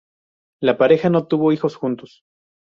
La 0.63 0.79
pareja 0.79 1.11
no 1.11 1.27
tuvo 1.27 1.51
hijos 1.51 1.75
juntos. 1.75 2.23